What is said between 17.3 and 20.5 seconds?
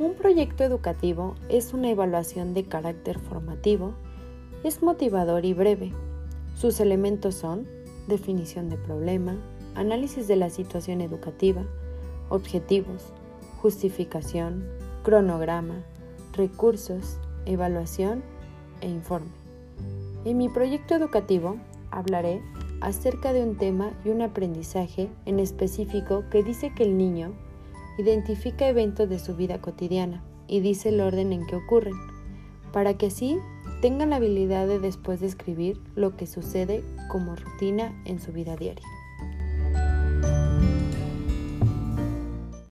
evaluación e informe. En mi